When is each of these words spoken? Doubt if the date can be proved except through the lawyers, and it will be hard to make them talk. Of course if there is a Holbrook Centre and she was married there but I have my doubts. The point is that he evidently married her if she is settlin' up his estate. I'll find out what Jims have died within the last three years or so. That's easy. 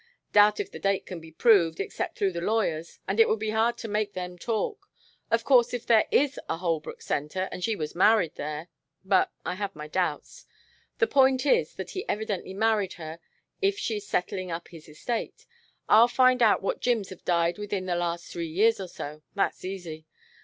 Doubt 0.33 0.59
if 0.59 0.71
the 0.71 0.79
date 0.79 1.05
can 1.05 1.19
be 1.19 1.31
proved 1.31 1.79
except 1.79 2.17
through 2.17 2.31
the 2.31 2.41
lawyers, 2.41 2.97
and 3.07 3.19
it 3.19 3.27
will 3.29 3.37
be 3.37 3.51
hard 3.51 3.77
to 3.77 3.87
make 3.87 4.13
them 4.13 4.35
talk. 4.35 4.89
Of 5.29 5.43
course 5.43 5.75
if 5.75 5.85
there 5.85 6.07
is 6.09 6.39
a 6.49 6.57
Holbrook 6.57 7.03
Centre 7.03 7.47
and 7.51 7.63
she 7.63 7.75
was 7.75 7.93
married 7.93 8.33
there 8.33 8.69
but 9.05 9.31
I 9.45 9.53
have 9.53 9.75
my 9.75 9.87
doubts. 9.87 10.47
The 10.97 11.05
point 11.05 11.45
is 11.45 11.75
that 11.75 11.91
he 11.91 12.03
evidently 12.09 12.55
married 12.55 12.93
her 12.93 13.19
if 13.61 13.77
she 13.77 13.97
is 13.97 14.07
settlin' 14.07 14.49
up 14.49 14.69
his 14.69 14.89
estate. 14.89 15.45
I'll 15.87 16.07
find 16.07 16.41
out 16.41 16.63
what 16.63 16.81
Jims 16.81 17.09
have 17.09 17.23
died 17.23 17.59
within 17.59 17.85
the 17.85 17.93
last 17.95 18.25
three 18.25 18.47
years 18.49 18.79
or 18.79 18.87
so. 18.87 19.21
That's 19.35 19.63
easy. 19.63 20.07